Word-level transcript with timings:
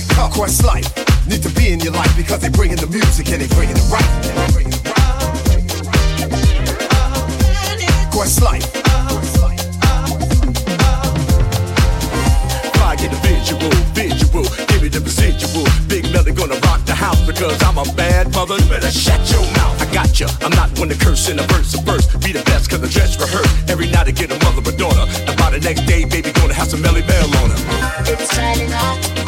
In 0.00 0.08
the 0.08 0.30
quest 0.32 0.64
life. 0.64 0.88
Need 1.26 1.42
to 1.42 1.50
be 1.50 1.68
in 1.68 1.80
your 1.80 1.92
life 1.92 2.16
because 2.16 2.40
they 2.40 2.48
bringing 2.48 2.76
the 2.76 2.86
music 2.86 3.28
and 3.32 3.42
they 3.42 3.48
bringing 3.54 3.76
it 3.76 3.88
right. 3.92 4.08
Quest 8.10 8.40
life. 8.40 8.64
Fly, 12.72 12.96
get 12.96 13.12
visual. 13.20 13.70
Give 14.68 14.80
me 14.80 14.88
the 14.88 15.00
residual. 15.04 15.66
Big 15.86 16.10
Melly 16.12 16.32
gonna 16.32 16.58
rock 16.60 16.82
the 16.86 16.94
house 16.94 17.20
because 17.26 17.62
I'm 17.62 17.76
a 17.76 17.84
bad 17.92 18.32
mother. 18.32 18.56
You 18.56 18.68
better 18.70 18.90
shut 18.90 19.20
your 19.30 19.42
mouth 19.52 19.80
got 19.92 20.18
ya. 20.18 20.28
I'm 20.40 20.52
not 20.52 20.78
one 20.78 20.88
to 20.88 20.96
curse 20.96 21.28
in 21.28 21.38
a 21.38 21.42
verse 21.42 21.74
of 21.74 21.82
verse. 21.84 22.06
Be 22.24 22.32
the 22.32 22.42
best 22.44 22.70
cause 22.70 22.80
the 22.80 22.88
dress 22.88 23.20
rehearsed. 23.20 23.68
Every 23.68 23.90
night 23.90 24.06
I 24.06 24.12
get 24.12 24.30
a 24.30 24.38
mother 24.44 24.62
or 24.64 24.76
daughter. 24.76 25.04
And 25.28 25.36
by 25.36 25.50
the 25.50 25.60
next 25.60 25.84
day, 25.86 26.04
baby, 26.04 26.32
gonna 26.32 26.54
have 26.54 26.68
some 26.68 26.80
Melle 26.80 27.04
Mel 27.06 27.36
on 27.42 27.50
her. 27.50 27.58
It's 28.06 28.28
turning 28.34 28.72
up 28.72 29.19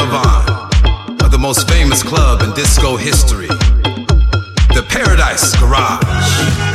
Of 0.00 1.30
the 1.30 1.36
most 1.38 1.68
famous 1.68 2.02
club 2.02 2.40
in 2.40 2.54
disco 2.54 2.96
history, 2.96 3.48
the 3.48 4.82
Paradise 4.88 5.54
Garage. 5.56 6.69